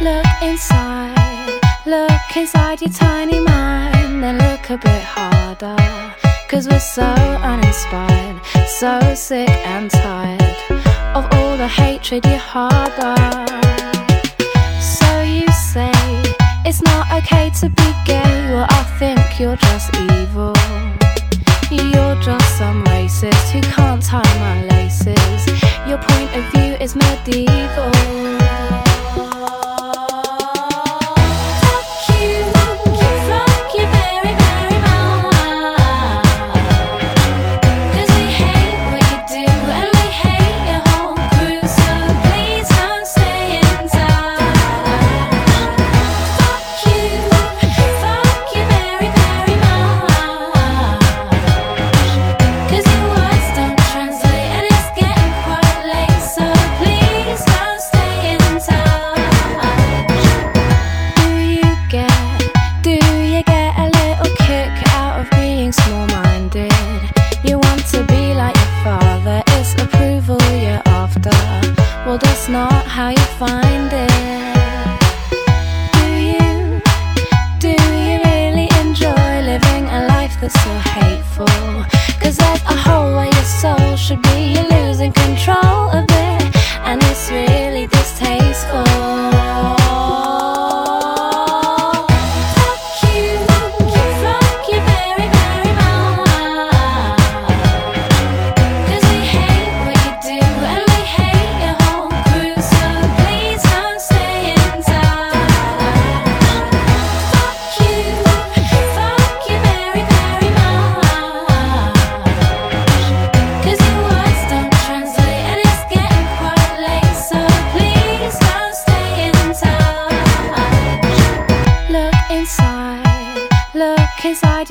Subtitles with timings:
[0.00, 5.76] Look inside, look inside your tiny mind and look a bit harder.
[6.48, 10.56] Cause we're so uninspired, so sick and tired
[11.14, 13.14] of all the hatred you harbor.
[14.80, 15.92] So you say
[16.64, 20.54] it's not okay to be gay, well, I think you're just evil.
[22.14, 25.46] You're just some racist who can't tie my laces.
[25.88, 27.90] Your point of view is medieval.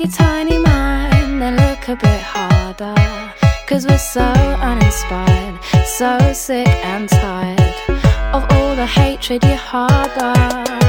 [0.00, 2.94] your tiny mind and look a bit harder.
[3.66, 7.74] Cause we're so uninspired, so sick and tired
[8.34, 10.83] of all the hatred you harbor.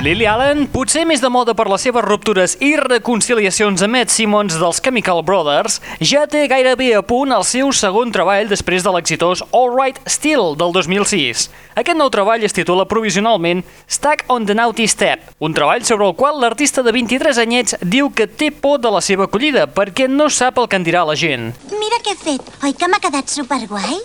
[0.00, 4.54] Lily Allen, potser més de moda per les seves ruptures i reconciliacions amb Ed Simmons
[4.56, 9.42] dels Chemical Brothers, ja té gairebé a punt el seu segon treball després de l'exitós
[9.52, 11.50] All Right Still del 2006.
[11.76, 16.16] Aquest nou treball es titula provisionalment Stuck on the Naughty Step, un treball sobre el
[16.16, 20.32] qual l'artista de 23 anyets diu que té por de la seva acollida perquè no
[20.32, 21.50] sap el que en dirà la gent.
[21.76, 22.54] Mira què he fet.
[22.64, 24.00] Oi que m'ha quedat superguai?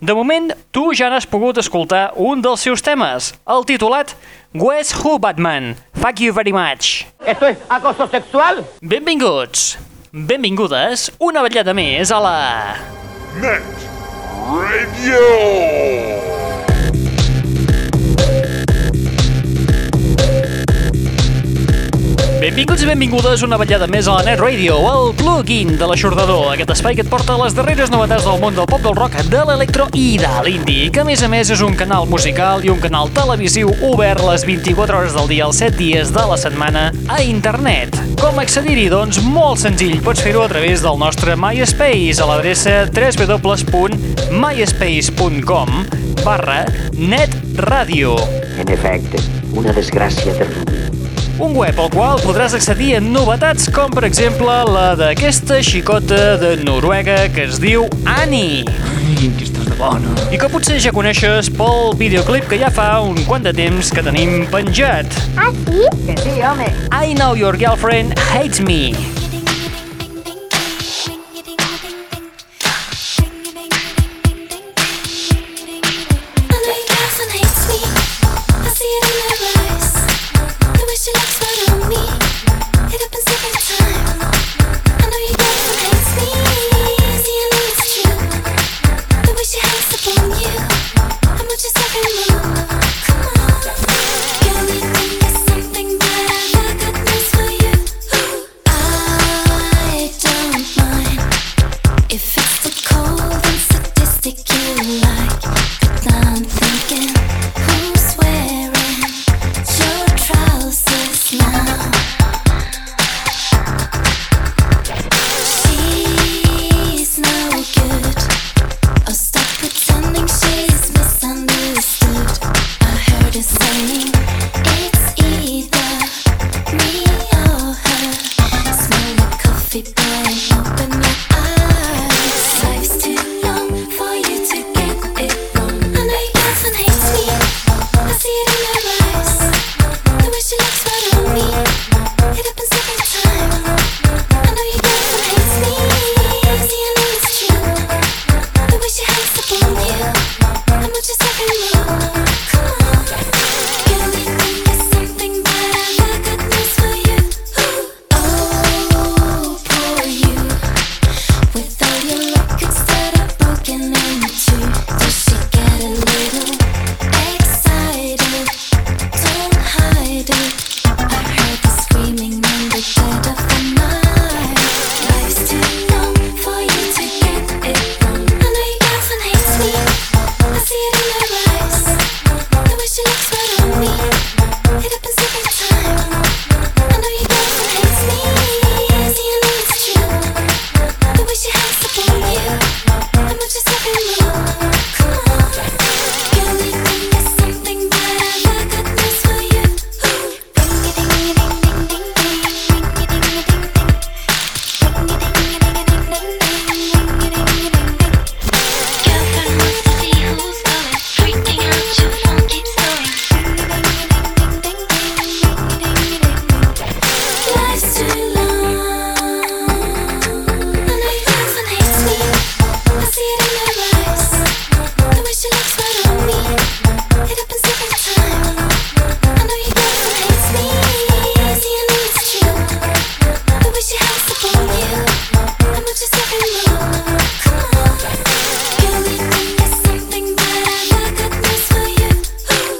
[0.00, 4.12] De moment, tu ja n'has pogut escoltar un dels seus temes, el titulat
[4.52, 5.72] Guess Who Batman?
[5.96, 7.06] Fuck you very much.
[7.24, 8.60] ¿Esto es acoso sexual?
[8.82, 9.78] Benvinguts,
[10.12, 12.36] benvingudes, una vetllada més a la...
[13.40, 13.88] Net
[14.52, 16.35] Radio!
[22.36, 26.68] Benvinguts i benvingudes una vetllada més a la Net Radio, el plugin de l'aixordador, aquest
[26.74, 29.86] espai que et porta les darreres novetats del món del pop, del rock, de l'electro
[29.96, 33.08] i de l'indie, que a més a més és un canal musical i un canal
[33.16, 37.96] televisiu obert les 24 hores del dia, els 7 dies de la setmana, a internet.
[38.20, 38.90] Com accedir-hi?
[38.92, 45.68] Doncs molt senzill, pots fer-ho a través del nostre MySpace, a l'adreça www.myspace.com
[46.20, 48.20] barra netradio.
[48.60, 49.16] En efecte,
[49.56, 50.85] una desgràcia terrible.
[51.36, 56.54] Un web al qual podràs accedir a novetats com, per exemple, la d'aquesta xicota de
[56.64, 58.64] Noruega que es diu Annie.
[58.64, 60.14] Ai, que estàs de bona.
[60.32, 64.06] I que potser ja coneixes pel videoclip que ja fa un quant de temps que
[64.06, 65.12] tenim penjat.
[65.36, 65.84] Ah, sí?
[66.08, 66.72] Que sí, home.
[66.88, 68.94] I know your girlfriend hates me.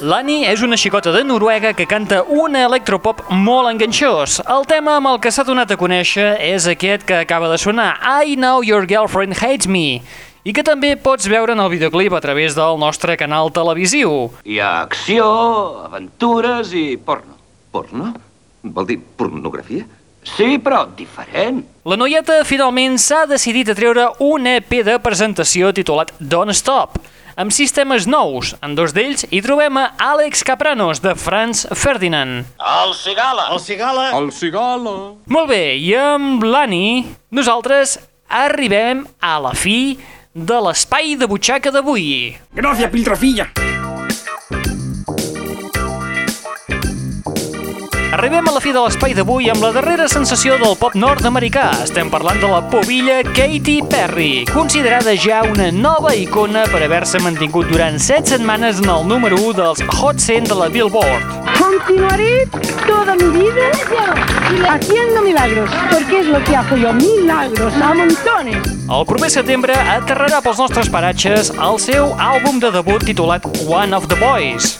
[0.06, 4.37] Lani és una xicota de Noruega que canta un electropop molt enganxós.
[4.47, 7.97] El tema amb el que s'ha donat a conèixer és aquest que acaba de sonar,
[8.23, 9.99] I Know Your Girlfriend Hates Me,
[10.47, 14.31] i que també pots veure en el videoclip a través del nostre canal televisiu.
[14.47, 15.26] Hi ha acció,
[15.88, 17.35] aventures i porno.
[17.75, 18.12] Porno?
[18.62, 19.88] Vol dir pornografia?
[20.23, 21.64] Sí, però diferent.
[21.82, 27.00] La noieta finalment s'ha decidit a treure un EP de presentació titulat Don't Stop,
[27.37, 28.55] amb sistemes nous.
[28.65, 32.49] En dos d'ells hi trobem a Àlex Capranos, de Franz Ferdinand.
[32.59, 33.50] El cigala.
[33.53, 34.09] El cigala.
[34.17, 34.97] El cigala.
[35.29, 39.99] Molt bé, i amb l'Ani, nosaltres arribem a la fi
[40.35, 42.35] de l'espai de butxaca d'avui.
[42.56, 43.66] Gracias, Piltrafilla.
[48.17, 51.67] Arribem a la fi de l'espai d'avui amb la darrera sensació del pop nord-americà.
[51.85, 57.69] Estem parlant de la pobilla Katy Perry, considerada ja una nova icona per haver-se mantingut
[57.69, 61.46] durant 7 setmanes en el número 1 dels Hot 100 de la Billboard.
[61.58, 62.49] Continuaré
[62.87, 63.71] toda mi vida
[64.69, 68.57] haciendo milagros, porque es lo que hago yo, milagros a montones.
[68.87, 74.07] El proper setembre aterrarà pels nostres paratges el seu àlbum de debut titulat One of
[74.11, 74.76] the Boys.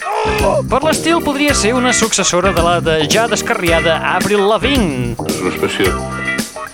[0.70, 5.16] Per l'estil podria ser una successora de la de ja descarriada Avril Lavigne.
[5.26, 5.90] És una expressió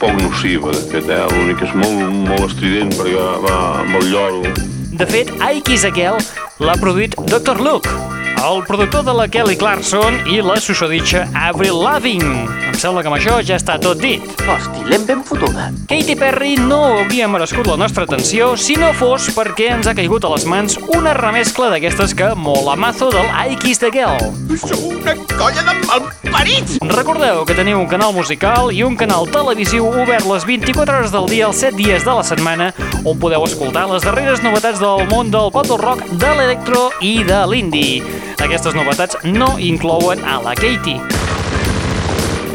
[0.03, 1.25] poc nociva, aquest, eh?
[1.31, 4.43] L'únic que és molt, molt estrident perquè va amb el lloro.
[4.93, 6.19] De fet, I Kiss a Girl
[6.61, 7.62] l'ha produït Dr.
[7.62, 7.88] Luke,
[8.43, 12.49] el productor de la Kelly Clarkson i la susoditxa Avril Lavigne.
[12.67, 14.25] Em sembla que amb això ja està tot dit.
[14.51, 15.69] Hosti, l'hem ben fotuda.
[15.91, 20.27] Katy Perry no hauria merescut la nostra atenció si no fos perquè ens ha caigut
[20.27, 24.19] a les mans una remescla d'aquestes que mola mazo del I Kiss the Girl.
[24.59, 26.81] Sou una colla de malparits.
[26.97, 31.31] Recordeu que teniu un canal musical i un canal televisiu obert les 24 hores del
[31.31, 32.73] dia, els 7 dies de la setmana,
[33.05, 37.21] on podeu escoltar les darreres novetats del món del pop del rock, de l'electro i
[37.29, 38.32] de l'indie.
[38.41, 40.97] Aquestes novetats no inclouen a la Katy.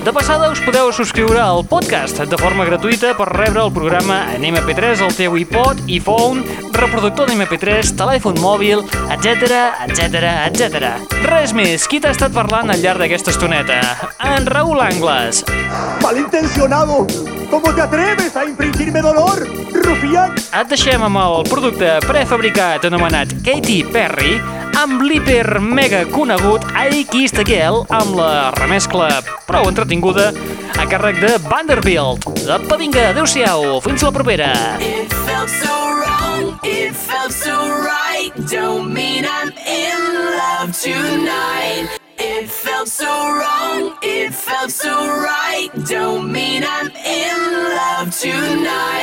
[0.08, 4.46] De passada us podeu subscriure al podcast de forma gratuïta per rebre el programa en
[4.48, 10.94] MP3 al teu iPod, iPhone, reproductor d'MP3, telèfon mòbil, etc, etc, etc.
[11.28, 13.82] Res més, qui t'ha estat parlant al llarg d'aquesta estoneta?
[14.24, 15.44] En Raül Angles.
[16.00, 17.04] Malintencionado.
[17.52, 19.44] ¿Cómo te atreves a infringirme dolor,
[19.76, 20.40] rufián?
[20.56, 24.34] Et deixem amb el producte prefabricat anomenat Katy Perry
[24.78, 29.08] amb l'hiper mega conegut I Kissed a Girl amb la remescla
[29.48, 30.28] prou entretinguda
[30.78, 32.28] a càrrec de Vanderbilt.
[32.46, 34.52] Apa, vinga, adeu-siau, fins la propera.
[34.78, 38.30] It felt so wrong, it felt so right.
[38.46, 40.00] Don't mean I'm in
[40.38, 41.98] love tonight.
[42.20, 45.70] It felt so wrong, it felt so right.
[45.90, 47.38] Don't mean I'm in
[47.74, 48.97] love tonight.